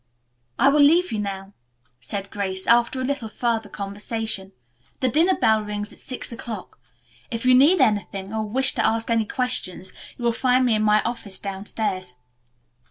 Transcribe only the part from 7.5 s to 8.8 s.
need anything, or wish